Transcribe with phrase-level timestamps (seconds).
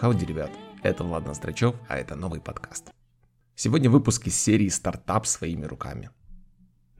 [0.00, 0.52] Хауди, ребят,
[0.84, 2.92] это Влад Ноздрачев, а это новый подкаст.
[3.56, 6.10] Сегодня выпуск из серии «Стартап своими руками».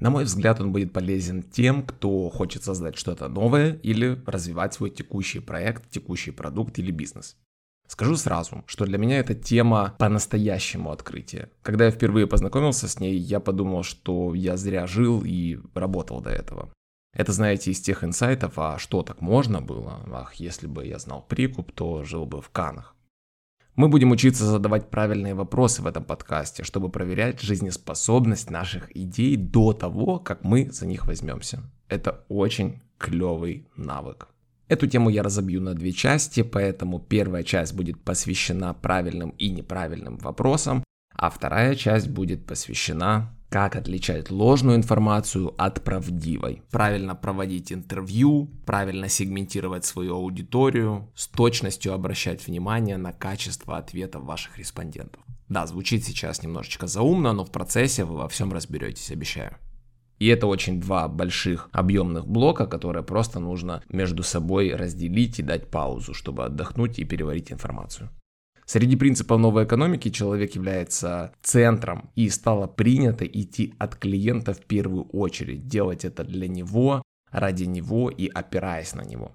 [0.00, 4.90] На мой взгляд, он будет полезен тем, кто хочет создать что-то новое или развивать свой
[4.90, 7.36] текущий проект, текущий продукт или бизнес.
[7.86, 11.52] Скажу сразу, что для меня эта тема по-настоящему открытия.
[11.62, 16.30] Когда я впервые познакомился с ней, я подумал, что я зря жил и работал до
[16.30, 16.72] этого.
[17.14, 20.00] Это, знаете, из тех инсайтов, а что так можно было?
[20.12, 22.94] Ах, если бы я знал прикуп, то жил бы в Канах.
[23.74, 29.72] Мы будем учиться задавать правильные вопросы в этом подкасте, чтобы проверять жизнеспособность наших идей до
[29.72, 31.62] того, как мы за них возьмемся.
[31.88, 34.28] Это очень клевый навык.
[34.66, 40.18] Эту тему я разобью на две части, поэтому первая часть будет посвящена правильным и неправильным
[40.18, 40.82] вопросам,
[41.14, 49.08] а вторая часть будет посвящена как отличать ложную информацию от правдивой, правильно проводить интервью, правильно
[49.08, 55.22] сегментировать свою аудиторию, с точностью обращать внимание на качество ответов ваших респондентов.
[55.48, 59.56] Да, звучит сейчас немножечко заумно, но в процессе вы во всем разберетесь, обещаю.
[60.18, 65.70] И это очень два больших объемных блока, которые просто нужно между собой разделить и дать
[65.70, 68.10] паузу, чтобы отдохнуть и переварить информацию.
[68.70, 75.04] Среди принципов новой экономики человек является центром и стало принято идти от клиента в первую
[75.04, 79.32] очередь, делать это для него, ради него и опираясь на него.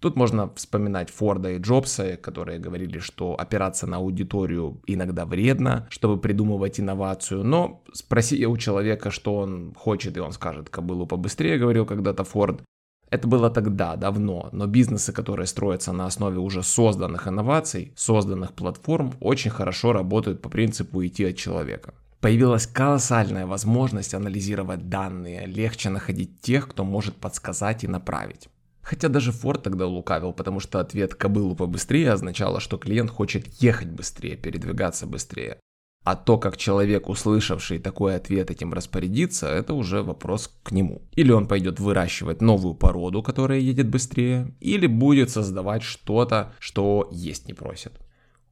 [0.00, 6.20] Тут можно вспоминать Форда и Джобса, которые говорили, что опираться на аудиторию иногда вредно, чтобы
[6.20, 11.86] придумывать инновацию, но спроси у человека, что он хочет, и он скажет кобылу побыстрее, говорил
[11.86, 12.64] когда-то Форд,
[13.12, 19.12] это было тогда, давно, но бизнесы, которые строятся на основе уже созданных инноваций, созданных платформ,
[19.20, 21.92] очень хорошо работают по принципу идти от человека.
[22.20, 28.48] Появилась колоссальная возможность анализировать данные, легче находить тех, кто может подсказать и направить.
[28.80, 33.90] Хотя даже Ford тогда лукавил, потому что ответ «кобылу побыстрее» означало, что клиент хочет ехать
[33.90, 35.58] быстрее, передвигаться быстрее.
[36.04, 41.02] А то, как человек, услышавший такой ответ, этим распорядится, это уже вопрос к нему.
[41.12, 47.46] Или он пойдет выращивать новую породу, которая едет быстрее, или будет создавать что-то, что есть
[47.46, 47.92] не просит.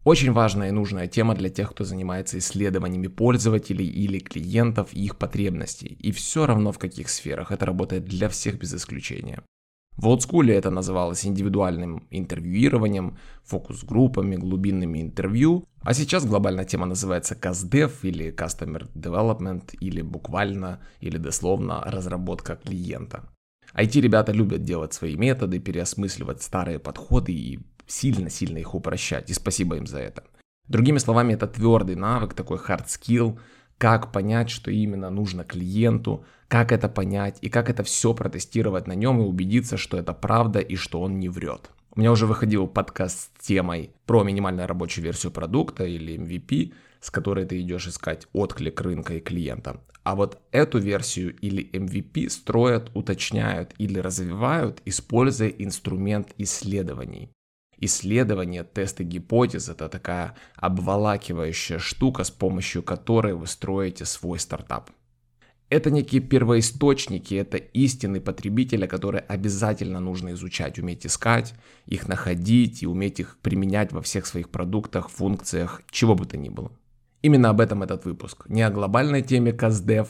[0.05, 5.19] Очень важная и нужная тема для тех, кто занимается исследованиями пользователей или клиентов и их
[5.19, 5.99] потребностей.
[6.01, 9.43] И все равно в каких сферах это работает для всех без исключения.
[9.97, 17.93] В олдскуле это называлось индивидуальным интервьюированием, фокус-группами, глубинными интервью, а сейчас глобальная тема называется CastDev
[18.03, 23.25] или Customer Development или буквально или дословно разработка клиента.
[23.75, 29.87] IT-ребята любят делать свои методы, переосмысливать старые подходы и сильно-сильно их упрощать, и спасибо им
[29.87, 30.25] за это.
[30.69, 33.39] Другими словами, это твердый навык, такой hard skill,
[33.79, 38.95] как понять, что именно нужно клиенту, как это понять и как это все протестировать на
[38.95, 41.71] нем и убедиться, что это правда и что он не врет.
[41.93, 47.11] У меня уже выходил подкаст с темой про минимальную рабочую версию продукта или MVP, с
[47.11, 49.81] которой ты идешь искать отклик рынка и клиента.
[50.05, 57.33] А вот эту версию или MVP строят, уточняют или развивают, используя инструмент исследований.
[57.77, 64.91] Исследование, тесты гипотез– это такая обволакивающая штука, с помощью которой вы строите свой стартап.
[65.71, 71.55] Это некие первоисточники, это истины потребителя, которые обязательно нужно изучать, уметь искать,
[71.87, 76.49] их находить и уметь их применять во всех своих продуктах, функциях, чего бы то ни
[76.49, 76.73] было.
[77.23, 78.49] Именно об этом этот выпуск.
[78.49, 80.09] Не о глобальной теме CastDev,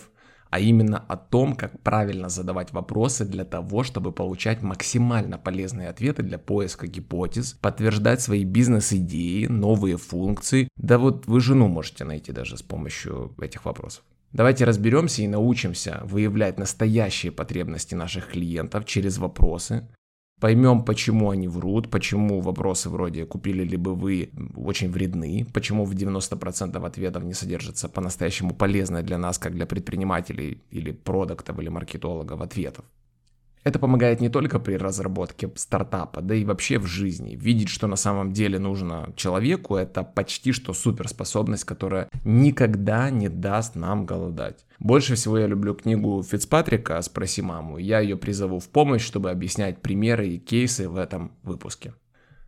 [0.48, 6.22] а именно о том, как правильно задавать вопросы для того, чтобы получать максимально полезные ответы
[6.22, 10.68] для поиска гипотез, подтверждать свои бизнес-идеи, новые функции.
[10.76, 14.02] Да вот вы жену можете найти даже с помощью этих вопросов.
[14.32, 19.88] Давайте разберемся и научимся выявлять настоящие потребности наших клиентов через вопросы,
[20.40, 25.92] Поймем, почему они врут, почему вопросы вроде «купили ли бы вы» очень вредны, почему в
[25.94, 32.40] 90% ответов не содержится по-настоящему полезное для нас, как для предпринимателей или продуктов или маркетологов
[32.40, 32.86] ответов.
[33.62, 37.36] Это помогает не только при разработке стартапа, да и вообще в жизни.
[37.36, 43.74] Видеть, что на самом деле нужно человеку, это почти что суперспособность, которая никогда не даст
[43.74, 44.64] нам голодать.
[44.78, 47.76] Больше всего я люблю книгу Фицпатрика «Спроси маму».
[47.76, 51.92] Я ее призову в помощь, чтобы объяснять примеры и кейсы в этом выпуске.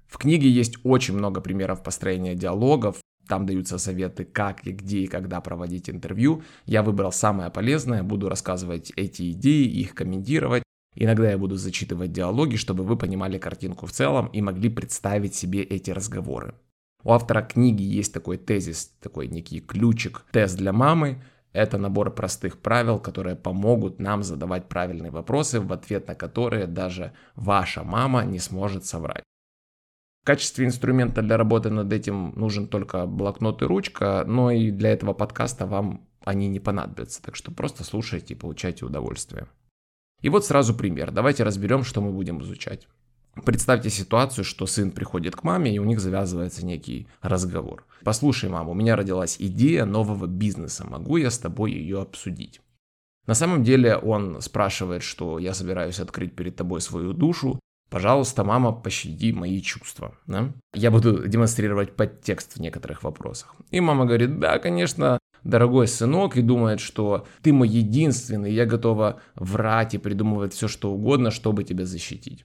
[0.07, 2.97] В книге есть очень много примеров построения диалогов,
[3.29, 6.43] там даются советы, как и где и когда проводить интервью.
[6.67, 10.63] Я выбрал самое полезное, буду рассказывать эти идеи, их комментировать.
[10.95, 15.63] Иногда я буду зачитывать диалоги, чтобы вы понимали картинку в целом и могли представить себе
[15.63, 16.55] эти разговоры.
[17.03, 21.23] У автора книги есть такой тезис, такой некий ключик, тест для мамы.
[21.53, 27.13] Это набор простых правил, которые помогут нам задавать правильные вопросы, в ответ на которые даже
[27.35, 29.25] ваша мама не сможет соврать.
[30.23, 34.91] В качестве инструмента для работы над этим нужен только блокнот и ручка, но и для
[34.91, 39.49] этого подкаста вам они не понадобятся, так что просто слушайте и получайте удовольствие.
[40.23, 41.11] И вот сразу пример.
[41.11, 42.89] Давайте разберем, что мы будем изучать.
[43.45, 47.87] Представьте ситуацию, что сын приходит к маме, и у них завязывается некий разговор.
[48.05, 52.61] «Послушай, мама, у меня родилась идея нового бизнеса, могу я с тобой ее обсудить?»
[53.27, 57.59] На самом деле он спрашивает, что я собираюсь открыть перед тобой свою душу,
[57.89, 60.15] пожалуйста, мама, пощади мои чувства.
[60.27, 60.53] Да?
[60.75, 63.55] Я буду демонстрировать подтекст в некоторых вопросах.
[63.71, 69.21] И мама говорит, да, конечно, дорогой сынок, и думает, что ты мой единственный, я готова
[69.35, 72.45] врать и придумывать все, что угодно, чтобы тебя защитить.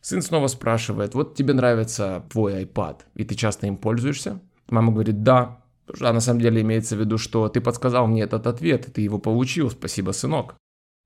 [0.00, 4.40] Сын снова спрашивает, вот тебе нравится твой iPad, и ты часто им пользуешься?
[4.68, 5.62] Мама говорит, да.
[6.00, 9.00] А на самом деле имеется в виду, что ты подсказал мне этот ответ, и ты
[9.02, 10.56] его получил, спасибо, сынок.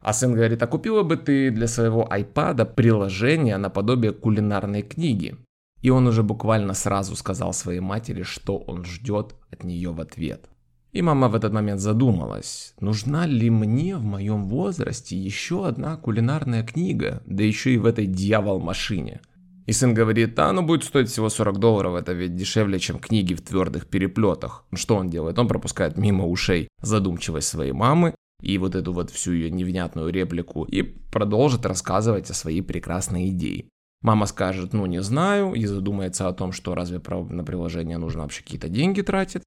[0.02, 5.36] А сын говорит, а купила бы ты для своего iPad приложение наподобие кулинарной книги?
[5.82, 10.48] И он уже буквально сразу сказал своей матери, что он ждет от нее в ответ.
[10.92, 16.62] И мама в этот момент задумалась, нужна ли мне в моем возрасте еще одна кулинарная
[16.62, 19.20] книга, да еще и в этой дьявол-машине.
[19.66, 23.34] И сын говорит, да, оно будет стоить всего 40 долларов, это ведь дешевле, чем книги
[23.34, 24.64] в твердых переплетах.
[24.72, 25.38] Что он делает?
[25.38, 30.64] Он пропускает мимо ушей задумчивость своей мамы и вот эту вот всю ее невнятную реплику
[30.64, 33.66] и продолжит рассказывать о своей прекрасной идее.
[34.02, 38.42] Мама скажет, ну не знаю, и задумается о том, что разве на приложение нужно вообще
[38.42, 39.42] какие-то деньги тратить.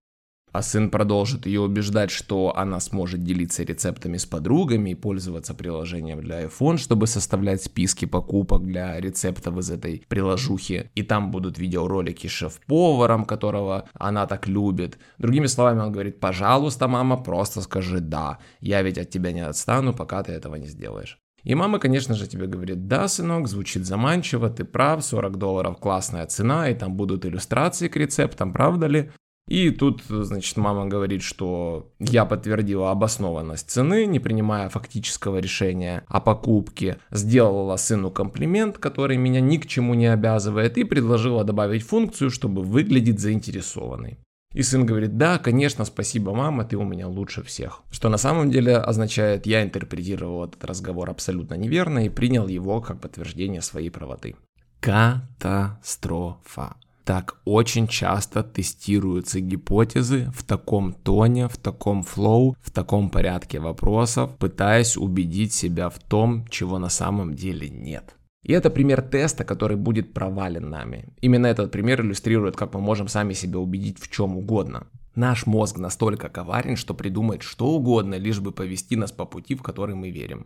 [0.51, 6.21] А сын продолжит ее убеждать, что она сможет делиться рецептами с подругами и пользоваться приложением
[6.21, 10.89] для iPhone, чтобы составлять списки покупок для рецептов из этой приложухи.
[10.95, 14.97] И там будут видеоролики с шеф-поваром, которого она так любит.
[15.17, 18.39] Другими словами, он говорит, пожалуйста, мама, просто скажи «да».
[18.59, 21.19] Я ведь от тебя не отстану, пока ты этого не сделаешь.
[21.43, 26.25] И мама, конечно же, тебе говорит, да, сынок, звучит заманчиво, ты прав, 40 долларов классная
[26.25, 29.11] цена, и там будут иллюстрации к рецептам, правда ли?
[29.49, 36.19] И тут, значит, мама говорит, что я подтвердила обоснованность цены, не принимая фактического решения о
[36.19, 42.29] покупке, сделала сыну комплимент, который меня ни к чему не обязывает, и предложила добавить функцию,
[42.29, 44.19] чтобы выглядеть заинтересованной.
[44.53, 47.81] И сын говорит, да, конечно, спасибо, мама, ты у меня лучше всех.
[47.89, 53.01] Что на самом деле означает, я интерпретировал этот разговор абсолютно неверно и принял его как
[53.01, 54.35] подтверждение своей правоты.
[54.79, 56.75] Катастрофа
[57.09, 64.37] так очень часто тестируются гипотезы в таком тоне, в таком флоу, в таком порядке вопросов,
[64.37, 68.15] пытаясь убедить себя в том, чего на самом деле нет.
[68.43, 71.11] И это пример теста, который будет провален нами.
[71.19, 74.85] Именно этот пример иллюстрирует, как мы можем сами себя убедить в чем угодно.
[75.15, 79.63] Наш мозг настолько коварен, что придумает что угодно, лишь бы повести нас по пути, в
[79.63, 80.45] который мы верим.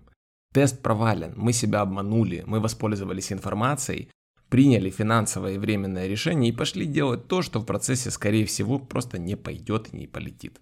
[0.53, 4.07] Тест провален, мы себя обманули, мы воспользовались информацией,
[4.53, 9.17] приняли финансовое и временное решение и пошли делать то, что в процессе, скорее всего, просто
[9.17, 10.61] не пойдет и не полетит.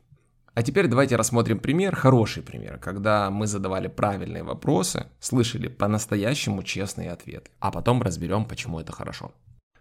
[0.54, 7.12] А теперь давайте рассмотрим пример, хороший пример, когда мы задавали правильные вопросы, слышали по-настоящему честные
[7.12, 9.34] ответы, а потом разберем, почему это хорошо.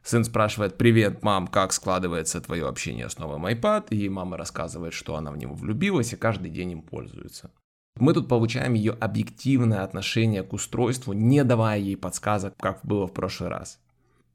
[0.03, 3.91] Сын спрашивает, привет, мам, как складывается твое общение с новым iPad?
[3.91, 7.53] И мама рассказывает, что она в него влюбилась и каждый день им пользуется.
[7.97, 13.13] Мы тут получаем ее объективное отношение к устройству, не давая ей подсказок, как было в
[13.13, 13.80] прошлый раз.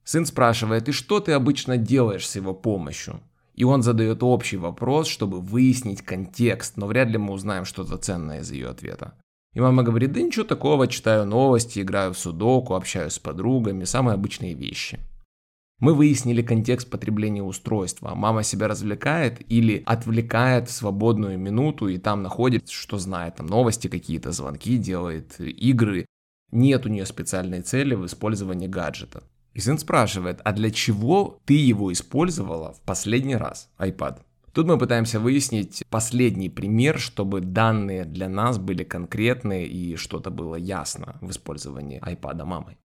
[0.06, 3.22] Сын спрашивает, и что ты обычно делаешь с его помощью?
[3.56, 8.42] И он задает общий вопрос, чтобы выяснить контекст, но вряд ли мы узнаем что-то ценное
[8.42, 9.16] из ее ответа.
[9.54, 14.14] И мама говорит, да ничего такого, читаю новости, играю в судоку, общаюсь с подругами, самые
[14.14, 15.00] обычные вещи.
[15.80, 18.14] Мы выяснили контекст потребления устройства.
[18.16, 23.88] Мама себя развлекает или отвлекает в свободную минуту и там находит, что знает, там новости
[23.88, 26.06] какие-то, звонки делает, игры.
[26.52, 29.24] Нет у нее специальной цели в использовании гаджета.
[29.56, 34.20] И сын спрашивает, а для чего ты его использовала в последний раз, iPad?
[34.52, 40.56] Тут мы пытаемся выяснить последний пример, чтобы данные для нас были конкретные и что-то было
[40.56, 42.78] ясно в использовании iPad мамой.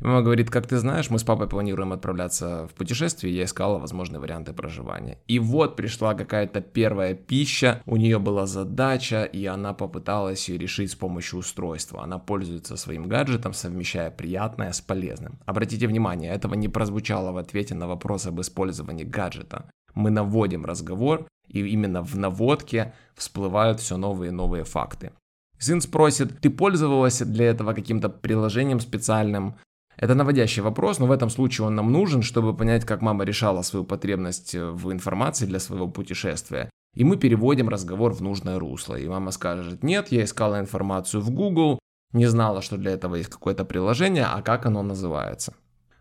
[0.00, 4.20] Мама говорит, как ты знаешь, мы с папой планируем отправляться в путешествие, я искала возможные
[4.20, 5.18] варианты проживания.
[5.26, 10.90] И вот пришла какая-то первая пища, у нее была задача, и она попыталась ее решить
[10.90, 12.02] с помощью устройства.
[12.02, 15.38] Она пользуется своим гаджетом, совмещая приятное с полезным.
[15.46, 19.70] Обратите внимание, этого не прозвучало в ответе на вопрос об использовании гаджета.
[19.94, 25.12] Мы наводим разговор, и именно в наводке всплывают все новые и новые факты.
[25.58, 29.56] Сын спросит, ты пользовалась для этого каким-то приложением специальным?
[29.96, 33.62] Это наводящий вопрос, но в этом случае он нам нужен, чтобы понять, как мама решала
[33.62, 36.70] свою потребность в информации для своего путешествия.
[36.94, 38.94] И мы переводим разговор в нужное русло.
[38.94, 41.78] И мама скажет, нет, я искала информацию в Google,
[42.12, 45.54] не знала, что для этого есть какое-то приложение, а как оно называется.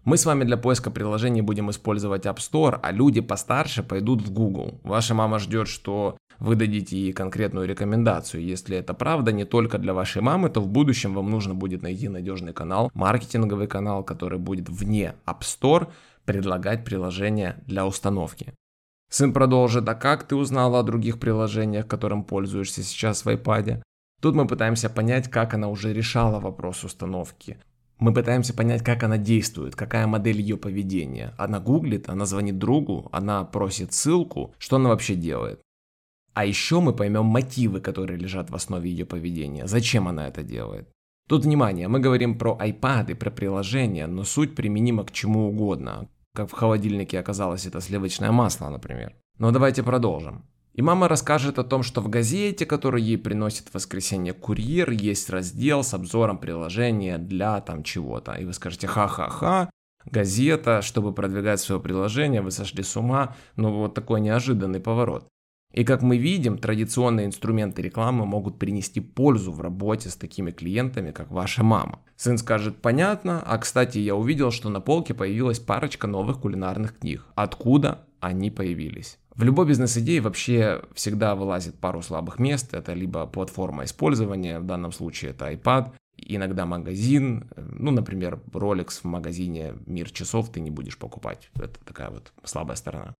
[0.05, 4.31] Мы с вами для поиска приложений будем использовать App Store, а люди постарше пойдут в
[4.31, 4.79] Google.
[4.83, 8.43] Ваша мама ждет, что вы дадите ей конкретную рекомендацию.
[8.43, 12.07] Если это правда не только для вашей мамы, то в будущем вам нужно будет найти
[12.07, 15.87] надежный канал, маркетинговый канал, который будет вне App Store
[16.23, 18.53] предлагать приложения для установки.
[19.09, 23.81] Сын продолжит, а как ты узнала о других приложениях, которым пользуешься сейчас в iPad?
[24.21, 27.57] Тут мы пытаемся понять, как она уже решала вопрос установки.
[27.99, 31.33] Мы пытаемся понять, как она действует, какая модель ее поведения.
[31.37, 35.61] Она гуглит, она звонит другу, она просит ссылку, что она вообще делает.
[36.33, 40.89] А еще мы поймем мотивы, которые лежат в основе ее поведения, зачем она это делает.
[41.29, 46.09] Тут внимание, мы говорим про iPad и про приложения, но суть применима к чему угодно.
[46.35, 49.15] Как в холодильнике оказалось это сливочное масло, например.
[49.39, 50.43] Но давайте продолжим.
[50.75, 55.29] И мама расскажет о том, что в газете, которую ей приносит в воскресенье курьер, есть
[55.29, 58.33] раздел с обзором приложения для там чего-то.
[58.33, 59.69] И вы скажете ха-ха-ха,
[60.03, 63.35] газета, чтобы продвигать свое приложение, вы сошли с ума.
[63.55, 65.27] Ну вот такой неожиданный поворот.
[65.73, 71.11] И как мы видим, традиционные инструменты рекламы могут принести пользу в работе с такими клиентами,
[71.11, 72.01] как ваша мама.
[72.17, 77.25] Сын скажет понятно, а кстати я увидел, что на полке появилась парочка новых кулинарных книг.
[77.35, 79.19] Откуда они появились?
[79.35, 82.73] В любой бизнес-идее вообще всегда вылазит пару слабых мест.
[82.73, 87.49] Это либо платформа использования, в данном случае это iPad, иногда магазин.
[87.57, 91.49] Ну, например, Rolex в магазине «Мир часов» ты не будешь покупать.
[91.55, 93.13] Это такая вот слабая сторона.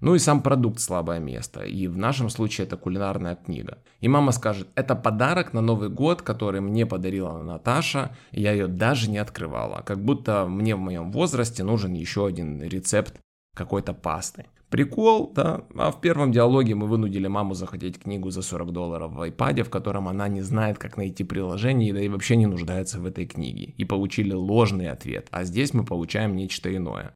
[0.00, 1.62] Ну и сам продукт слабое место.
[1.62, 3.78] И в нашем случае это кулинарная книга.
[4.00, 8.14] И мама скажет, это подарок на Новый год, который мне подарила Наташа.
[8.32, 9.82] И я ее даже не открывала.
[9.86, 13.14] Как будто мне в моем возрасте нужен еще один рецепт
[13.54, 14.46] какой-то пасты.
[14.72, 15.66] Прикол, да.
[15.76, 19.68] А в первом диалоге мы вынудили маму захотеть книгу за 40 долларов в iPad, в
[19.68, 23.74] котором она не знает, как найти приложение, да и вообще не нуждается в этой книге.
[23.76, 25.28] И получили ложный ответ.
[25.30, 27.14] А здесь мы получаем нечто иное.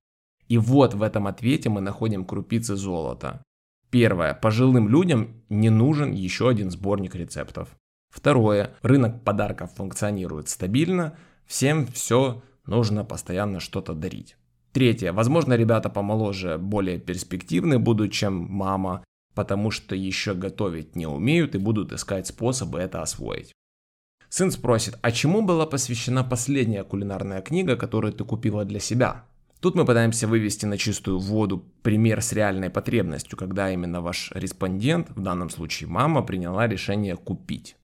[0.48, 3.42] И вот в этом ответе мы находим крупицы золота.
[3.88, 4.34] Первое.
[4.34, 7.70] Пожилым людям не нужен еще один сборник рецептов.
[8.10, 8.75] Второе.
[8.82, 11.16] Рынок подарков функционирует стабильно.
[11.46, 14.36] Всем все нужно постоянно что-то дарить.
[14.76, 15.14] Третье.
[15.14, 19.02] Возможно, ребята помоложе более перспективны будут, чем мама,
[19.35, 23.54] потому что еще готовить не умеют и будут искать способы это освоить.
[24.28, 29.25] Сын спросит, а чему была посвящена последняя кулинарная книга, которую ты купила для себя?
[29.61, 35.09] Тут мы пытаемся вывести на чистую воду пример с реальной потребностью, когда именно ваш респондент,
[35.09, 37.76] в данном случае мама, приняла решение купить.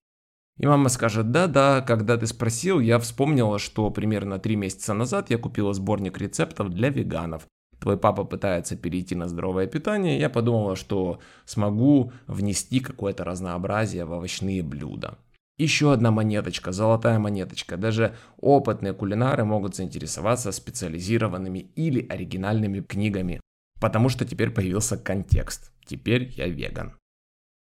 [0.58, 5.38] И мама скажет, да-да, когда ты спросил, я вспомнила, что примерно три месяца назад я
[5.38, 7.46] купила сборник рецептов для веганов.
[7.80, 14.12] Твой папа пытается перейти на здоровое питание, я подумала, что смогу внести какое-то разнообразие в
[14.12, 15.18] овощные блюда.
[15.58, 17.76] Еще одна монеточка, золотая монеточка.
[17.76, 23.40] Даже опытные кулинары могут заинтересоваться специализированными или оригинальными книгами,
[23.80, 25.72] потому что теперь появился контекст.
[25.84, 26.94] Теперь я веган.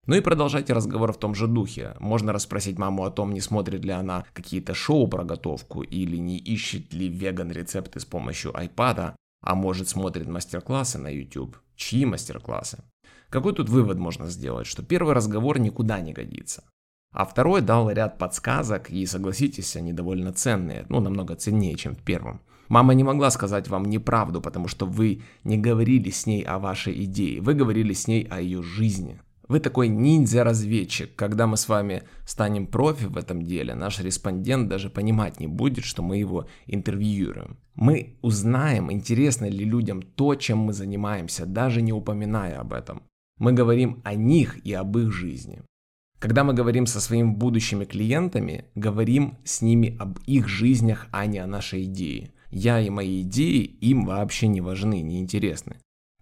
[0.08, 1.94] Ну и продолжайте разговор в том же духе.
[2.00, 6.38] Можно расспросить маму о том, не смотрит ли она какие-то шоу про готовку или не
[6.38, 11.58] ищет ли веган рецепты с помощью iPad, а может смотрит мастер-классы на YouTube.
[11.76, 12.86] Чьи мастер-классы?
[13.30, 14.66] Какой тут вывод можно сделать?
[14.66, 16.64] Что первый разговор никуда не годится.
[17.12, 22.00] А второй дал ряд подсказок, и согласитесь, они довольно ценные, ну, намного ценнее, чем в
[22.00, 22.40] первом.
[22.70, 27.04] Мама не могла сказать вам неправду, потому что вы не говорили с ней о вашей
[27.04, 29.20] идее, вы говорили с ней о ее жизни.
[29.48, 31.16] Вы такой ниндзя-разведчик.
[31.16, 35.86] Когда мы с вами станем профи в этом деле, наш респондент даже понимать не будет,
[35.86, 37.58] что мы его интервьюируем.
[37.76, 43.04] Мы узнаем, интересно ли людям то, чем мы занимаемся, даже не упоминая об этом.
[43.40, 45.62] Мы говорим о них и об их жизни.
[46.20, 51.38] Когда мы говорим со своими будущими клиентами, говорим с ними об их жизнях, а не
[51.38, 52.32] о нашей идее.
[52.50, 55.78] Я и мои идеи им вообще не важны, не интересны.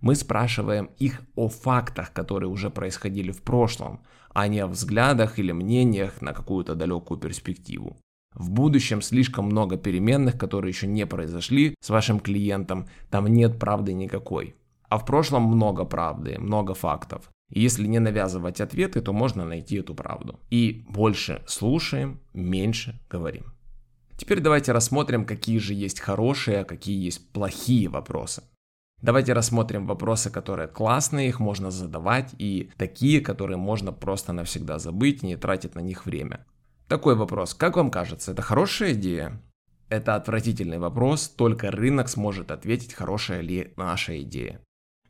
[0.06, 4.04] Мы спрашиваем их о фактах, которые уже происходили в прошлом,
[4.36, 7.98] а не о взглядах или мнениях на какую-то далекую перспективу.
[8.36, 13.94] В будущем слишком много переменных, которые еще не произошли с вашим клиентом, там нет правды
[13.94, 14.54] никакой.
[14.90, 17.32] А в прошлом много правды, много фактов.
[17.50, 20.40] И если не навязывать ответы, то можно найти эту правду.
[20.52, 23.56] И больше слушаем, меньше говорим.
[24.18, 28.44] Теперь давайте рассмотрим, какие же есть хорошие, а какие есть плохие вопросы.
[29.06, 35.22] Давайте рассмотрим вопросы, которые классные, их можно задавать, и такие, которые можно просто навсегда забыть
[35.22, 36.44] не тратить на них время.
[36.88, 39.40] Такой вопрос, как вам кажется, это хорошая идея?
[39.90, 44.60] Это отвратительный вопрос, только рынок сможет ответить, хорошая ли наша идея.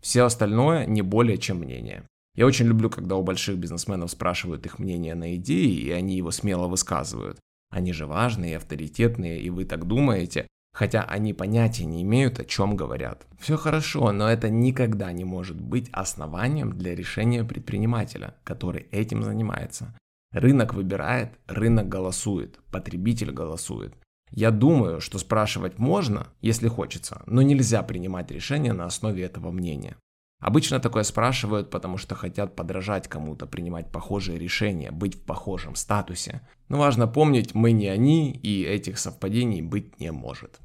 [0.01, 2.05] Все остальное не более чем мнение.
[2.35, 6.31] Я очень люблю, когда у больших бизнесменов спрашивают их мнение на идеи, и они его
[6.31, 7.39] смело высказывают.
[7.71, 12.75] Они же важные, авторитетные, и вы так думаете, хотя они понятия не имеют, о чем
[12.75, 13.25] говорят.
[13.39, 19.97] Все хорошо, но это никогда не может быть основанием для решения предпринимателя, который этим занимается.
[20.33, 23.95] Рынок выбирает, рынок голосует, потребитель голосует.
[24.31, 29.95] Я думаю, что спрашивать можно, если хочется, но нельзя принимать решение на основе этого мнения.
[30.41, 36.41] Обычно такое спрашивают, потому что хотят подражать кому-то, принимать похожие решения, быть в похожем статусе.
[36.67, 40.59] Но важно помнить, мы не они, и этих совпадений быть не может.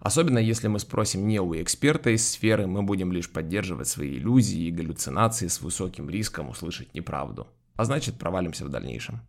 [0.00, 4.62] Особенно если мы спросим не у эксперта из сферы, мы будем лишь поддерживать свои иллюзии
[4.62, 7.46] и галлюцинации с высоким риском услышать неправду.
[7.76, 9.20] А значит провалимся в дальнейшем.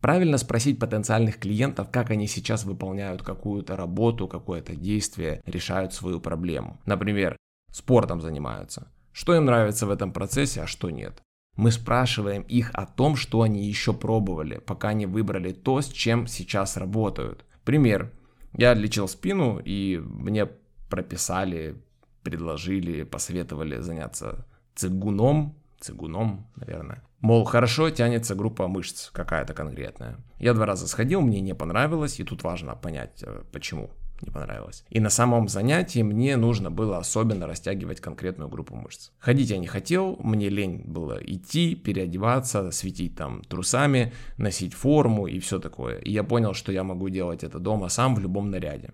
[0.00, 6.80] Правильно спросить потенциальных клиентов, как они сейчас выполняют какую-то работу, какое-то действие, решают свою проблему.
[6.86, 7.36] Например,
[7.70, 8.88] спортом занимаются.
[9.12, 11.22] Что им нравится в этом процессе, а что нет.
[11.56, 16.26] Мы спрашиваем их о том, что они еще пробовали, пока не выбрали то, с чем
[16.26, 17.44] сейчас работают.
[17.64, 18.10] Пример.
[18.54, 20.48] Я лечил спину, и мне
[20.88, 21.76] прописали,
[22.22, 27.02] предложили, посоветовали заняться цигуном, цигуном, наверное.
[27.20, 30.16] Мол, хорошо тянется группа мышц какая-то конкретная.
[30.38, 33.90] Я два раза сходил, мне не понравилось, и тут важно понять, э, почему
[34.22, 34.84] не понравилось.
[34.90, 39.10] И на самом занятии мне нужно было особенно растягивать конкретную группу мышц.
[39.18, 45.38] Ходить я не хотел, мне лень было идти, переодеваться, светить там трусами, носить форму и
[45.38, 45.98] все такое.
[45.98, 48.92] И я понял, что я могу делать это дома сам в любом наряде.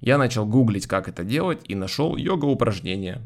[0.00, 3.22] Я начал гуглить, как это делать, и нашел йога упражнения.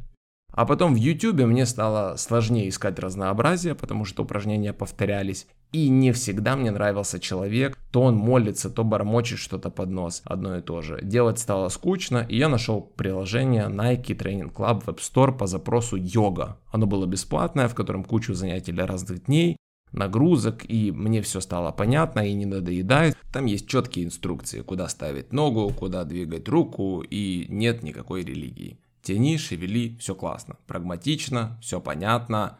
[0.58, 5.46] А потом в YouTube мне стало сложнее искать разнообразие, потому что упражнения повторялись.
[5.70, 10.56] И не всегда мне нравился человек, то он молится, то бормочет что-то под нос, одно
[10.56, 10.98] и то же.
[11.00, 16.58] Делать стало скучно, и я нашел приложение Nike Training Club Web Store по запросу йога.
[16.72, 19.58] Оно было бесплатное, в котором кучу занятий для разных дней,
[19.92, 23.16] нагрузок, и мне все стало понятно и не надоедает.
[23.32, 28.80] Там есть четкие инструкции, куда ставить ногу, куда двигать руку, и нет никакой религии.
[29.02, 30.56] Тяни, шевели, все классно.
[30.66, 32.58] Прагматично, все понятно,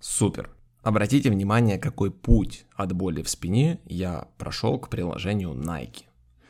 [0.00, 0.50] супер.
[0.82, 6.04] Обратите внимание, какой путь от боли в спине я прошел к приложению Nike.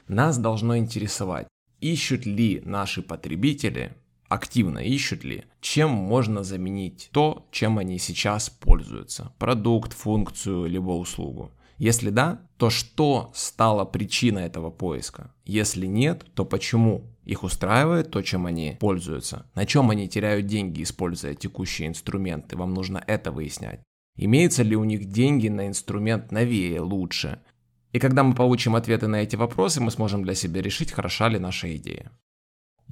[0.09, 1.49] Нас должно интересовать,
[1.81, 3.97] ищут ли наши потребители,
[4.29, 9.33] активно ищут ли, чем можно заменить то, чем они сейчас пользуются.
[9.39, 11.51] Продукт, функцию, либо услугу.
[11.79, 15.35] Если да, то что стало причиной этого поиска?
[15.45, 17.05] Если нет, то почему?
[17.25, 19.47] Их устраивает то, чем они пользуются?
[19.55, 22.57] На чем они теряют деньги, используя текущие инструменты?
[22.57, 23.81] Вам нужно это выяснять.
[24.17, 27.41] Имеются ли у них деньги на инструмент новее, лучше?
[27.93, 31.39] И когда мы получим ответы на эти вопросы, мы сможем для себя решить, хороша ли
[31.39, 32.11] наша идея.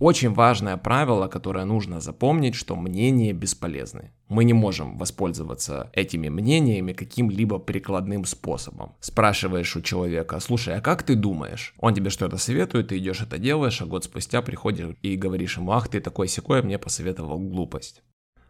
[0.00, 4.11] Очень важное правило, которое нужно запомнить, что мнения бесполезны.
[4.28, 8.96] Мы не можем воспользоваться этими мнениями каким-либо прикладным способом.
[8.98, 11.74] Спрашиваешь у человека, слушай, а как ты думаешь?
[11.78, 15.70] Он тебе что-то советует, ты идешь это делаешь, а год спустя приходишь и говоришь ему,
[15.70, 18.02] ах ты такой секой, мне посоветовал глупость.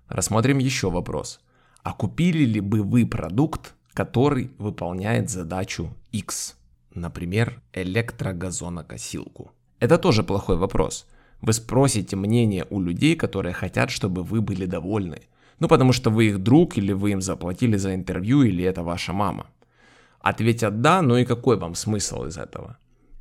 [0.08, 1.40] Рассмотрим еще вопрос.
[1.82, 6.56] А купили ли бы вы продукт, который выполняет задачу X?
[6.94, 9.52] Например, электрогазонокосилку.
[9.78, 11.06] Это тоже плохой вопрос.
[11.44, 15.20] Вы спросите мнение у людей, которые хотят, чтобы вы были довольны.
[15.58, 19.12] Ну, потому что вы их друг, или вы им заплатили за интервью, или это ваша
[19.12, 19.46] мама.
[20.20, 22.78] Ответят «да», ну и какой вам смысл из этого?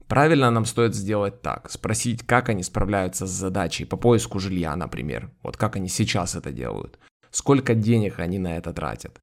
[0.08, 1.70] Правильно нам стоит сделать так.
[1.70, 5.30] Спросить, как они справляются с задачей по поиску жилья, например.
[5.44, 7.00] Вот как они сейчас это делают.
[7.30, 9.20] Сколько денег они на это тратят.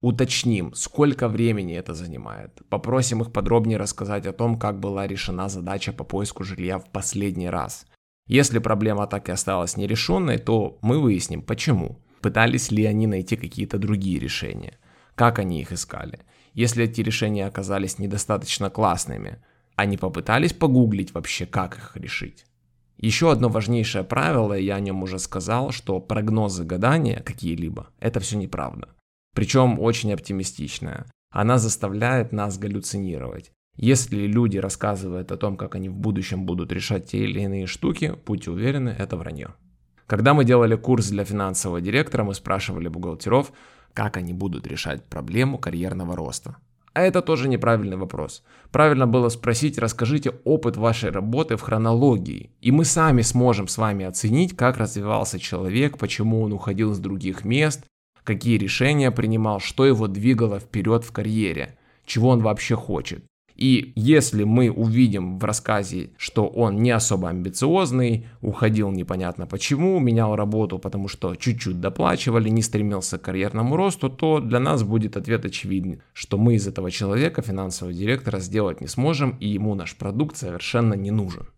[0.00, 2.62] Уточним, сколько времени это занимает.
[2.70, 7.50] Попросим их подробнее рассказать о том, как была решена задача по поиску жилья в последний
[7.50, 7.84] раз.
[8.28, 11.98] Если проблема так и осталась нерешенной, то мы выясним, почему.
[12.20, 14.78] Пытались ли они найти какие-то другие решения?
[15.14, 16.20] Как они их искали?
[16.52, 19.38] Если эти решения оказались недостаточно классными,
[19.76, 22.44] они попытались погуглить вообще, как их решить?
[22.98, 28.36] Еще одно важнейшее правило, я о нем уже сказал, что прогнозы гадания какие-либо, это все
[28.36, 28.88] неправда.
[29.34, 31.06] Причем очень оптимистичная.
[31.30, 33.52] Она заставляет нас галлюцинировать.
[33.80, 38.14] Если люди рассказывают о том, как они в будущем будут решать те или иные штуки,
[38.26, 39.54] будьте уверены, это вранье.
[40.08, 43.52] Когда мы делали курс для финансового директора, мы спрашивали бухгалтеров,
[43.92, 46.56] как они будут решать проблему карьерного роста.
[46.92, 48.42] А это тоже неправильный вопрос.
[48.72, 52.50] Правильно было спросить, расскажите опыт вашей работы в хронологии.
[52.60, 57.44] И мы сами сможем с вами оценить, как развивался человек, почему он уходил с других
[57.44, 57.84] мест,
[58.24, 63.24] какие решения принимал, что его двигало вперед в карьере, чего он вообще хочет.
[63.58, 70.36] И если мы увидим в рассказе, что он не особо амбициозный, уходил непонятно почему, менял
[70.36, 75.44] работу, потому что чуть-чуть доплачивали, не стремился к карьерному росту, то для нас будет ответ
[75.44, 80.36] очевиден, что мы из этого человека, финансового директора, сделать не сможем, и ему наш продукт
[80.36, 81.48] совершенно не нужен.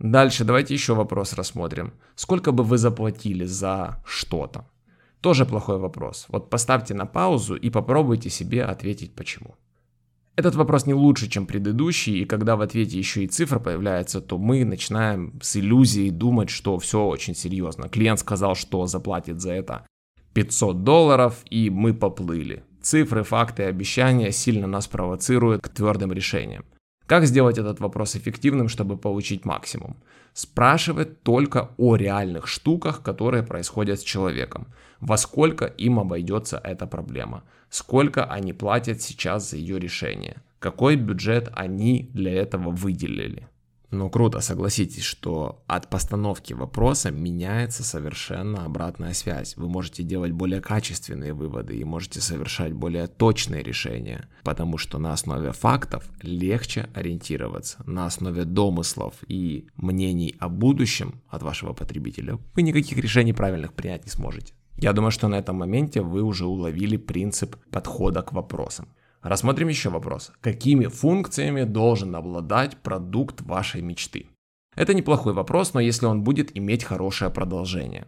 [0.00, 1.92] Дальше давайте еще вопрос рассмотрим.
[2.16, 4.68] Сколько бы вы заплатили за что-то?
[5.20, 6.26] Тоже плохой вопрос.
[6.28, 9.54] Вот поставьте на паузу и попробуйте себе ответить почему.
[10.40, 14.38] Этот вопрос не лучше, чем предыдущий, и когда в ответе еще и цифра появляется, то
[14.38, 17.90] мы начинаем с иллюзией думать, что все очень серьезно.
[17.90, 19.86] Клиент сказал, что заплатит за это
[20.32, 22.64] 500 долларов, и мы поплыли.
[22.80, 26.64] Цифры, факты, обещания сильно нас провоцируют к твердым решениям.
[27.04, 29.98] Как сделать этот вопрос эффективным, чтобы получить максимум?
[30.32, 34.68] Спрашивать только о реальных штуках, которые происходят с человеком.
[35.00, 37.44] Во сколько им обойдется эта проблема?
[37.68, 40.42] Сколько они платят сейчас за ее решение?
[40.58, 43.48] Какой бюджет они для этого выделили?
[43.90, 49.56] Ну круто, согласитесь, что от постановки вопроса меняется совершенно обратная связь.
[49.56, 55.12] Вы можете делать более качественные выводы и можете совершать более точные решения, потому что на
[55.12, 57.82] основе фактов легче ориентироваться.
[57.84, 64.04] На основе домыслов и мнений о будущем от вашего потребителя вы никаких решений правильных принять
[64.04, 64.54] не сможете.
[64.80, 68.88] Я думаю, что на этом моменте вы уже уловили принцип подхода к вопросам.
[69.22, 70.32] Рассмотрим еще вопрос.
[70.40, 74.26] Какими функциями должен обладать продукт вашей мечты?
[74.74, 78.06] Это неплохой вопрос, но если он будет иметь хорошее продолжение.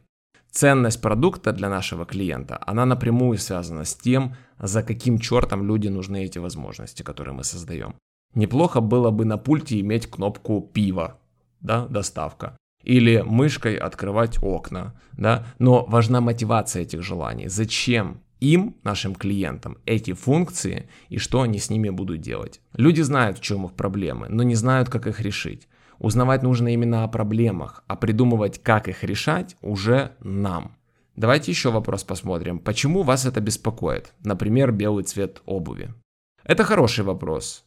[0.50, 6.24] Ценность продукта для нашего клиента, она напрямую связана с тем, за каким чертом люди нужны
[6.24, 7.94] эти возможности, которые мы создаем.
[8.34, 11.18] Неплохо было бы на пульте иметь кнопку пива,
[11.60, 17.48] да, доставка, или мышкой открывать окна, да, но важна мотивация этих желаний.
[17.48, 22.60] Зачем им, нашим клиентам, эти функции и что они с ними будут делать.
[22.74, 25.68] Люди знают, в чем их проблемы, но не знают, как их решить.
[25.98, 30.76] Узнавать нужно именно о проблемах, а придумывать, как их решать, уже нам.
[31.14, 32.58] Давайте еще вопрос посмотрим.
[32.58, 34.12] Почему вас это беспокоит?
[34.24, 35.94] Например, белый цвет обуви.
[36.42, 37.64] Это хороший вопрос.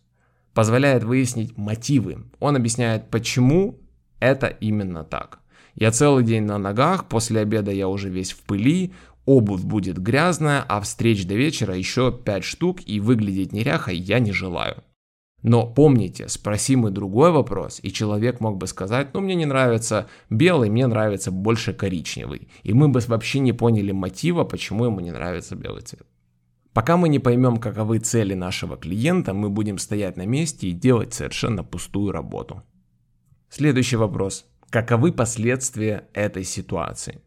[0.54, 2.26] Позволяет выяснить мотивы.
[2.40, 3.80] Он объясняет, почему
[4.26, 5.40] это именно так.
[5.76, 8.94] Я целый день на ногах, после обеда я уже весь в пыли,
[9.26, 14.32] обувь будет грязная, а встреч до вечера еще 5 штук и выглядеть неряхой я не
[14.32, 14.84] желаю.
[15.42, 20.08] Но помните, спроси мы другой вопрос, и человек мог бы сказать, ну мне не нравится
[20.32, 22.48] белый, мне нравится больше коричневый.
[22.64, 26.08] И мы бы вообще не поняли мотива, почему ему не нравится белый цвет.
[26.74, 31.14] Пока мы не поймем, каковы цели нашего клиента, мы будем стоять на месте и делать
[31.14, 32.64] совершенно пустую работу.
[33.50, 34.46] Следующий вопрос.
[34.70, 37.22] Каковы последствия этой ситуации?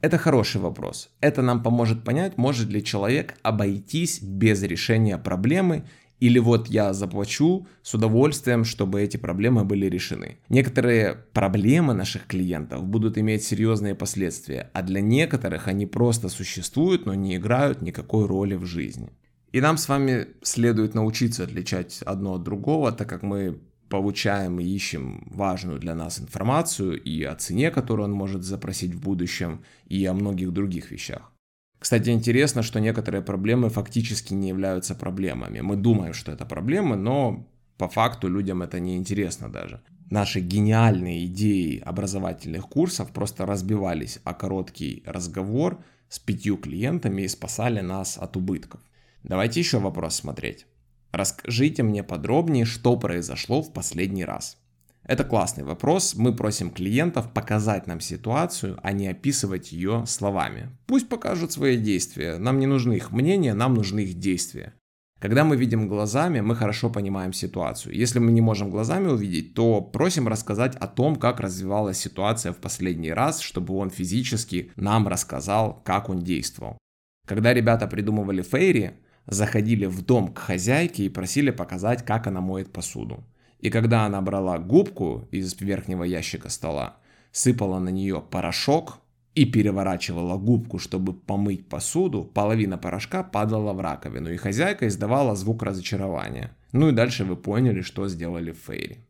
[0.00, 1.10] Это хороший вопрос.
[1.20, 5.84] Это нам поможет понять, может ли человек обойтись без решения проблемы
[6.22, 10.38] или вот я заплачу с удовольствием, чтобы эти проблемы были решены.
[10.48, 17.14] Некоторые проблемы наших клиентов будут иметь серьезные последствия, а для некоторых они просто существуют, но
[17.14, 19.10] не играют никакой роли в жизни.
[19.50, 23.58] И нам с вами следует научиться отличать одно от другого, так как мы
[23.92, 29.02] получаем и ищем важную для нас информацию и о цене, которую он может запросить в
[29.02, 31.30] будущем, и о многих других вещах.
[31.78, 35.60] Кстати, интересно, что некоторые проблемы фактически не являются проблемами.
[35.60, 39.82] Мы думаем, что это проблемы, но по факту людям это не интересно даже.
[40.10, 47.80] Наши гениальные идеи образовательных курсов просто разбивались о короткий разговор с пятью клиентами и спасали
[47.80, 48.80] нас от убытков.
[49.22, 50.66] Давайте еще вопрос смотреть.
[51.12, 54.56] Расскажите мне подробнее, что произошло в последний раз.
[55.04, 56.14] Это классный вопрос.
[56.14, 60.70] Мы просим клиентов показать нам ситуацию, а не описывать ее словами.
[60.86, 62.38] Пусть покажут свои действия.
[62.38, 64.74] Нам не нужны их мнения, нам нужны их действия.
[65.18, 67.94] Когда мы видим глазами, мы хорошо понимаем ситуацию.
[67.94, 72.58] Если мы не можем глазами увидеть, то просим рассказать о том, как развивалась ситуация в
[72.58, 76.78] последний раз, чтобы он физически нам рассказал, как он действовал.
[77.26, 78.94] Когда ребята придумывали Фейри,
[79.26, 83.24] заходили в дом к хозяйке и просили показать, как она моет посуду.
[83.60, 86.96] И когда она брала губку из верхнего ящика стола,
[87.30, 88.98] сыпала на нее порошок
[89.34, 95.62] и переворачивала губку, чтобы помыть посуду, половина порошка падала в раковину, и хозяйка издавала звук
[95.62, 96.54] разочарования.
[96.72, 99.06] Ну и дальше вы поняли, что сделали Фейри.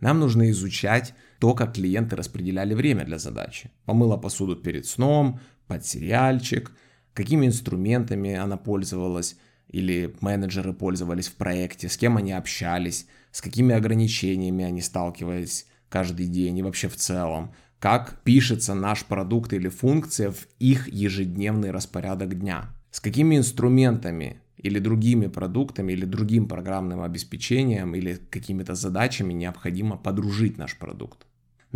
[0.00, 3.70] Нам нужно изучать то, как клиенты распределяли время для задачи.
[3.86, 6.70] Помыла посуду перед сном, под сериальчик,
[7.14, 9.36] какими инструментами она пользовалась,
[9.68, 16.26] или менеджеры пользовались в проекте, с кем они общались, с какими ограничениями они сталкивались каждый
[16.26, 22.38] день и вообще в целом, как пишется наш продукт или функция в их ежедневный распорядок
[22.38, 29.96] дня, с какими инструментами или другими продуктами или другим программным обеспечением или какими-то задачами необходимо
[29.96, 31.26] подружить наш продукт.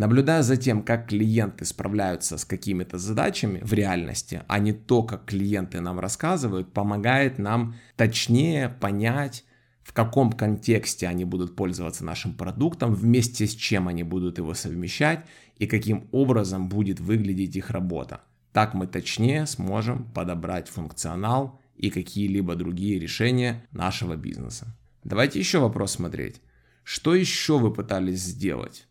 [0.01, 5.27] Наблюдая за тем, как клиенты справляются с какими-то задачами в реальности, а не то, как
[5.27, 9.45] клиенты нам рассказывают, помогает нам точнее понять,
[9.83, 15.27] в каком контексте они будут пользоваться нашим продуктом, вместе с чем они будут его совмещать
[15.59, 18.23] и каким образом будет выглядеть их работа.
[18.55, 24.75] Так мы точнее сможем подобрать функционал и какие-либо другие решения нашего бизнеса.
[25.05, 26.41] Давайте еще вопрос смотреть.
[26.85, 28.87] Что еще вы пытались сделать?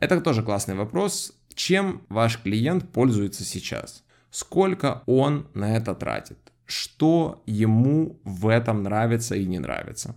[0.00, 1.32] Это тоже классный вопрос.
[1.54, 4.04] Чем ваш клиент пользуется сейчас?
[4.30, 6.38] Сколько он на это тратит?
[6.66, 10.14] Что ему в этом нравится и не нравится?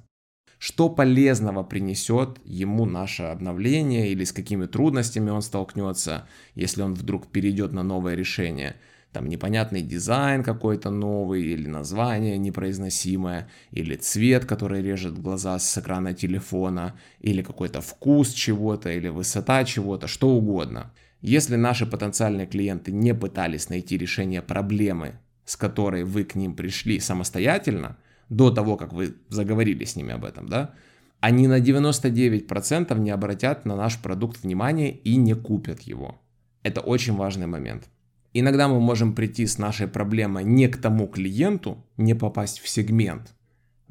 [0.60, 7.28] Что полезного принесет ему наше обновление или с какими трудностями он столкнется, если он вдруг
[7.28, 8.76] перейдет на новое решение–
[9.12, 16.14] там непонятный дизайн какой-то новый, или название непроизносимое, или цвет, который режет глаза с экрана
[16.14, 20.94] телефона, или какой-то вкус чего-то, или высота чего-то, что угодно.
[21.22, 27.00] Если наши потенциальные клиенты не пытались найти решение проблемы, с которой вы к ним пришли
[27.00, 27.98] самостоятельно,
[28.30, 30.74] до того, как вы заговорили с ними об этом, да,
[31.20, 36.20] они на 99% не обратят на наш продукт внимания и не купят его.
[36.64, 37.90] Это очень важный момент.
[38.34, 43.34] Иногда мы можем прийти с нашей проблемой не к тому клиенту, не попасть в сегмент.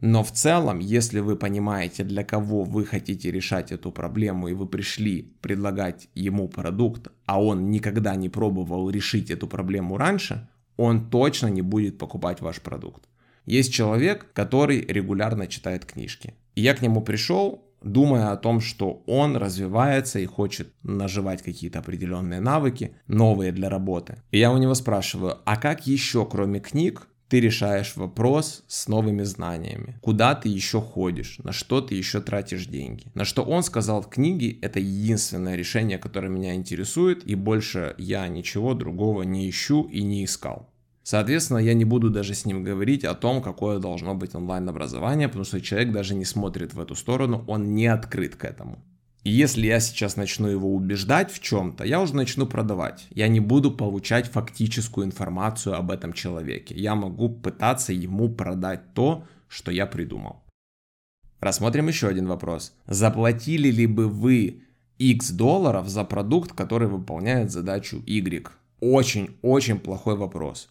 [0.02, 4.66] Но в целом, если вы понимаете, для кого вы хотите решать эту проблему, и вы
[4.66, 10.48] пришли предлагать ему продукт, а он никогда не пробовал решить эту проблему раньше,
[10.78, 13.10] он точно не будет покупать ваш продукт.
[13.44, 16.32] Есть человек, который регулярно читает книжки.
[16.54, 21.78] И я к нему пришел, думая о том, что он развивается и хочет наживать какие-то
[21.78, 24.16] определенные навыки, новые для работы.
[24.30, 29.22] И я у него спрашиваю, а как еще, кроме книг, ты решаешь вопрос с новыми
[29.22, 29.96] знаниями.
[30.02, 33.06] Куда ты еще ходишь, на что ты еще тратишь деньги.
[33.14, 38.74] На что он сказал, книги это единственное решение, которое меня интересует, и больше я ничего
[38.74, 40.68] другого не ищу и не искал.
[41.10, 45.44] Соответственно, я не буду даже с ним говорить о том, какое должно быть онлайн-образование, потому
[45.44, 48.78] что человек даже не смотрит в эту сторону, он не открыт к этому.
[49.24, 53.08] И если я сейчас начну его убеждать в чем-то, я уже начну продавать.
[53.10, 56.76] Я не буду получать фактическую информацию об этом человеке.
[56.76, 60.44] Я могу пытаться ему продать то, что я придумал.
[61.40, 62.72] Рассмотрим еще один вопрос.
[62.86, 64.62] Заплатили ли бы вы
[64.98, 68.48] X долларов за продукт, который выполняет задачу Y?
[68.78, 70.68] Очень-очень плохой вопрос.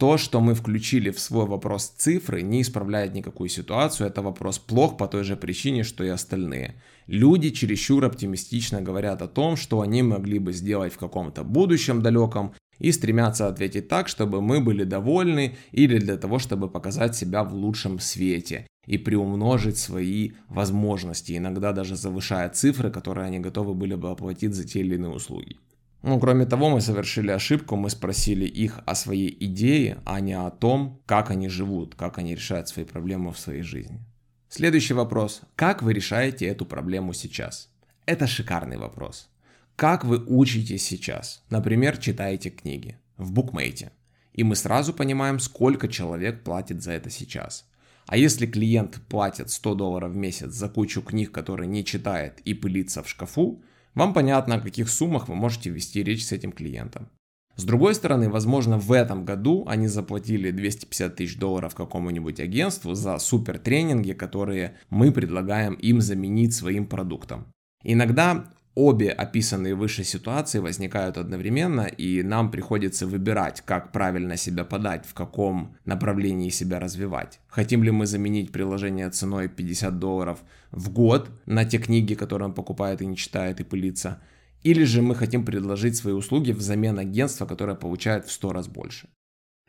[0.00, 4.06] То, что мы включили в свой вопрос цифры, не исправляет никакую ситуацию.
[4.06, 6.76] Это вопрос плох по той же причине, что и остальные.
[7.06, 12.54] Люди чересчур оптимистично говорят о том, что они могли бы сделать в каком-то будущем далеком,
[12.78, 17.52] и стремятся ответить так, чтобы мы были довольны или для того, чтобы показать себя в
[17.52, 24.08] лучшем свете и приумножить свои возможности, иногда даже завышая цифры, которые они готовы были бы
[24.08, 25.58] оплатить за те или иные услуги.
[26.02, 30.50] Ну, кроме того, мы совершили ошибку, мы спросили их о своей идее, а не о
[30.50, 34.00] том, как они живут, как они решают свои проблемы в своей жизни.
[34.48, 35.42] Следующий вопрос.
[35.56, 37.68] Как вы решаете эту проблему сейчас?
[38.06, 39.28] Это шикарный вопрос.
[39.76, 41.44] Как вы учитесь сейчас?
[41.50, 43.92] Например, читаете книги в букмейте.
[44.32, 47.66] И мы сразу понимаем, сколько человек платит за это сейчас.
[48.06, 52.54] А если клиент платит 100 долларов в месяц за кучу книг, которые не читает и
[52.54, 53.62] пылится в шкафу,
[53.94, 57.08] вам понятно, о каких суммах вы можете вести речь с этим клиентом.
[57.56, 63.18] С другой стороны, возможно, в этом году они заплатили 250 тысяч долларов какому-нибудь агентству за
[63.18, 67.46] супер тренинги, которые мы предлагаем им заменить своим продуктом.
[67.82, 75.06] Иногда обе описанные выше ситуации возникают одновременно, и нам приходится выбирать, как правильно себя подать,
[75.06, 77.40] в каком направлении себя развивать.
[77.48, 82.54] Хотим ли мы заменить приложение ценой 50 долларов в год на те книги, которые он
[82.54, 84.22] покупает и не читает и пылится,
[84.62, 89.08] или же мы хотим предложить свои услуги взамен агентства, которое получает в 100 раз больше.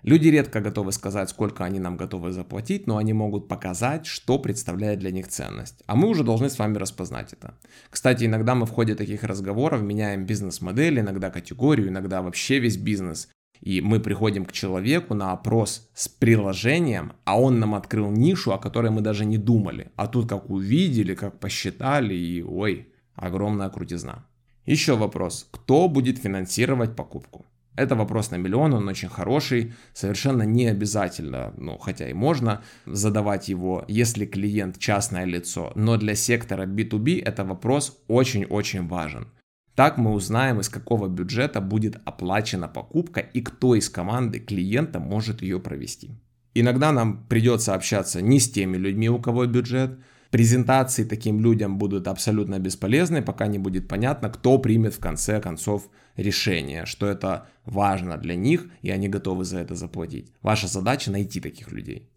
[0.04, 5.00] Люди редко готовы сказать, сколько они нам готовы заплатить, но они могут показать, что представляет
[5.00, 5.84] для них ценность.
[5.86, 7.54] А мы уже должны с вами распознать это.
[7.90, 13.30] Кстати, иногда мы в ходе таких разговоров меняем бизнес-модель, иногда категорию, иногда вообще весь бизнес.
[13.60, 18.58] И мы приходим к человеку на опрос с приложением, а он нам открыл нишу, о
[18.58, 19.92] которой мы даже не думали.
[19.96, 24.26] А тут как увидели, как посчитали, и ой, огромная крутизна.
[24.66, 25.48] Еще вопрос.
[25.52, 27.46] Кто будет финансировать покупку?
[27.76, 33.48] Это вопрос на миллион, он очень хороший, совершенно не обязательно, ну хотя и можно задавать
[33.48, 39.28] его, если клиент частное лицо, но для сектора B2B это вопрос очень-очень важен.
[39.76, 45.42] Так мы узнаем, из какого бюджета будет оплачена покупка и кто из команды клиента может
[45.42, 46.12] ее провести.
[46.54, 49.98] Иногда нам придется общаться не с теми людьми, у кого бюджет,
[50.32, 55.89] презентации таким людям будут абсолютно бесполезны, пока не будет понятно, кто примет в конце концов
[56.15, 60.34] решение, что это важно для них, и они готовы за это заплатить.
[60.41, 62.10] Ваша задача найти таких людей.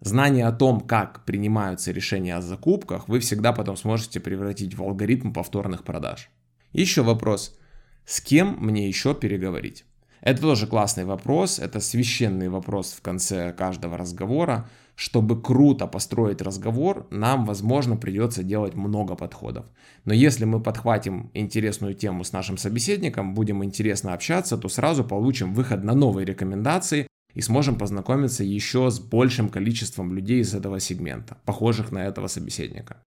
[0.00, 5.32] Знание о том, как принимаются решения о закупках, вы всегда потом сможете превратить в алгоритм
[5.32, 6.28] повторных продаж.
[6.72, 7.58] Еще вопрос.
[8.04, 9.86] С кем мне еще переговорить?
[10.24, 14.70] Это тоже классный вопрос, это священный вопрос в конце каждого разговора.
[14.96, 19.66] Чтобы круто построить разговор, нам, возможно, придется делать много подходов.
[20.06, 25.52] Но если мы подхватим интересную тему с нашим собеседником, будем интересно общаться, то сразу получим
[25.52, 31.36] выход на новые рекомендации и сможем познакомиться еще с большим количеством людей из этого сегмента,
[31.44, 33.02] похожих на этого собеседника.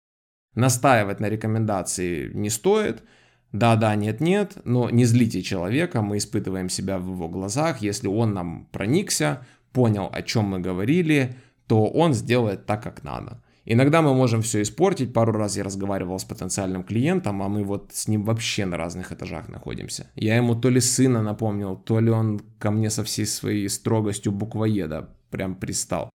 [0.54, 3.02] Настаивать на рекомендации не стоит–
[3.52, 7.82] да-да, нет-нет, но не злите человека, мы испытываем себя в его глазах.
[7.82, 11.36] Если он нам проникся, понял, о чем мы говорили,
[11.68, 13.42] то он сделает так, как надо.
[13.70, 15.14] Иногда мы можем все испортить.
[15.14, 19.12] Пару раз я разговаривал с потенциальным клиентом, а мы вот с ним вообще на разных
[19.12, 20.10] этажах находимся.
[20.16, 24.32] Я ему то ли сына напомнил, то ли он ко мне со всей своей строгостью
[24.32, 26.10] буквоеда прям пристал.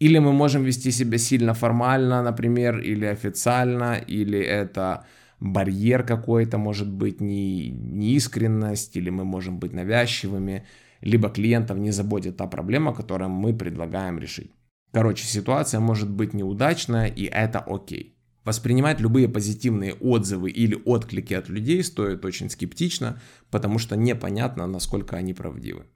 [0.00, 5.06] Или мы можем вести себя сильно формально, например, или официально, или это
[5.42, 10.64] барьер какой-то, может быть, не, неискренность, или мы можем быть навязчивыми,
[11.00, 14.52] либо клиентов не заботит та проблема, которую мы предлагаем решить.
[14.92, 18.16] Короче, ситуация может быть неудачная, и это окей.
[18.44, 25.16] Воспринимать любые позитивные отзывы или отклики от людей стоит очень скептично, потому что непонятно, насколько
[25.16, 25.86] они правдивы.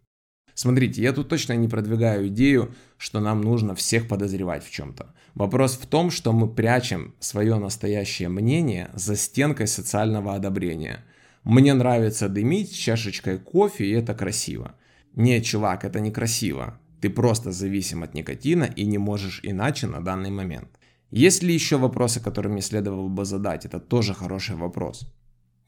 [0.56, 5.14] Смотрите, я тут точно не продвигаю идею, что нам нужно всех подозревать в чем-то.
[5.34, 11.04] Вопрос в том, что мы прячем свое настоящее мнение за стенкой социального одобрения.
[11.44, 14.74] Мне нравится дымить чашечкой кофе, и это красиво.
[15.14, 16.80] Нет, чувак, это не красиво.
[17.02, 20.70] Ты просто зависим от никотина и не можешь иначе на данный момент.
[21.10, 23.66] Есть ли еще вопросы, которые мне следовало бы задать?
[23.66, 25.06] Это тоже хороший вопрос.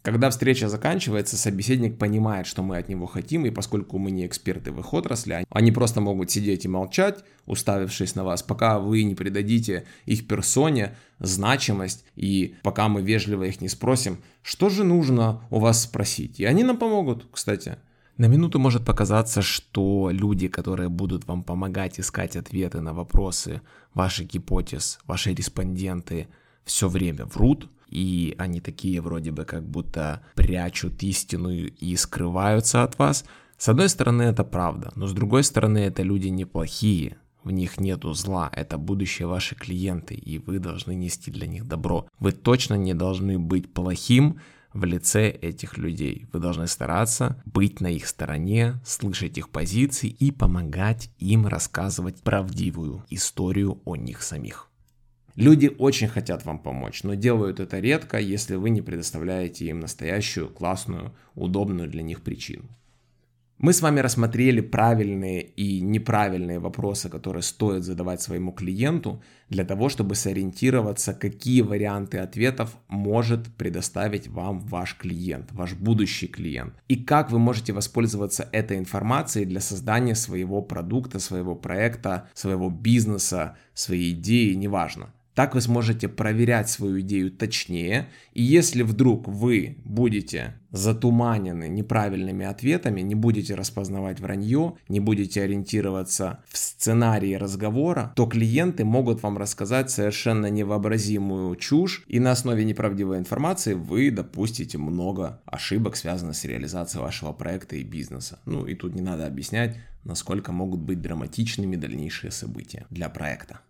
[0.02, 4.70] Когда встреча заканчивается, собеседник понимает, что мы от него хотим, и поскольку мы не эксперты
[4.70, 9.14] в их отрасли, они просто могут сидеть и молчать, уставившись на вас, пока вы не
[9.14, 15.58] придадите их персоне значимость, и пока мы вежливо их не спросим, что же нужно у
[15.58, 16.38] вас спросить.
[16.38, 17.76] И они нам помогут, кстати.
[18.18, 23.62] На минуту может показаться, что люди, которые будут вам помогать искать ответы на вопросы
[23.94, 26.28] ваших гипотез, ваши респонденты,
[26.64, 32.98] все время врут, и они такие вроде бы как будто прячут истину и скрываются от
[32.98, 33.24] вас.
[33.56, 38.12] С одной стороны это правда, но с другой стороны это люди неплохие, в них нету
[38.12, 42.06] зла, это будущие ваши клиенты, и вы должны нести для них добро.
[42.18, 44.40] Вы точно не должны быть плохим
[44.72, 46.26] в лице этих людей.
[46.32, 53.04] Вы должны стараться быть на их стороне, слышать их позиции и помогать им рассказывать правдивую
[53.08, 54.68] историю о них самих.
[55.38, 60.48] Люди очень хотят вам помочь, но делают это редко, если вы не предоставляете им настоящую,
[60.48, 62.64] классную, удобную для них причину.
[63.58, 69.88] Мы с вами рассмотрели правильные и неправильные вопросы, которые стоит задавать своему клиенту для того,
[69.88, 76.74] чтобы сориентироваться, какие варианты ответов может предоставить вам ваш клиент, ваш будущий клиент.
[76.88, 83.56] И как вы можете воспользоваться этой информацией для создания своего продукта, своего проекта, своего бизнеса,
[83.72, 85.12] своей идеи, неважно.
[85.38, 93.02] Так вы сможете проверять свою идею точнее, и если вдруг вы будете затуманены неправильными ответами,
[93.02, 99.92] не будете распознавать вранье, не будете ориентироваться в сценарии разговора, то клиенты могут вам рассказать
[99.92, 107.04] совершенно невообразимую чушь, и на основе неправдивой информации вы допустите много ошибок, связанных с реализацией
[107.04, 108.40] вашего проекта и бизнеса.
[108.44, 113.60] Ну и тут не надо объяснять, насколько могут быть драматичными дальнейшие события для проекта.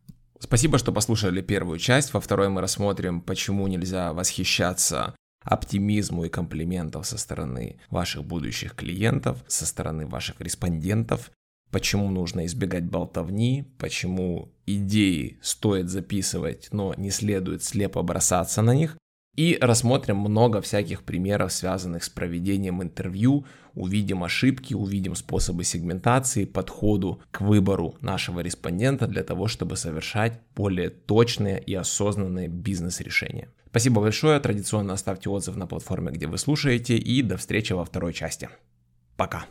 [0.40, 2.14] Спасибо, что послушали первую часть.
[2.14, 9.44] Во второй мы рассмотрим, почему нельзя восхищаться оптимизму и комплиментов со стороны ваших будущих клиентов,
[9.48, 11.30] со стороны ваших респондентов,
[11.70, 18.96] почему нужно избегать болтовни, почему идеи стоит записывать, но не следует слепо бросаться на них,
[19.38, 23.44] и рассмотрим много всяких примеров, связанных с проведением интервью,
[23.76, 30.90] увидим ошибки, увидим способы сегментации, подходу к выбору нашего респондента для того, чтобы совершать более
[30.90, 33.48] точные и осознанные бизнес-решения.
[33.70, 38.14] Спасибо большое, традиционно оставьте отзыв на платформе, где вы слушаете, и до встречи во второй
[38.14, 38.48] части.
[39.16, 39.46] Пока!